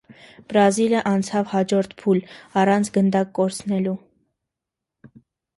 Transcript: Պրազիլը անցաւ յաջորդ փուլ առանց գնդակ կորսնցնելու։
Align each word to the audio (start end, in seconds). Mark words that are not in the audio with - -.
Պրազիլը 0.53 1.01
անցաւ 1.09 1.51
յաջորդ 1.57 1.93
փուլ 2.03 2.21
առանց 2.63 2.89
գնդակ 2.97 3.33
կորսնցնելու։ 3.41 3.95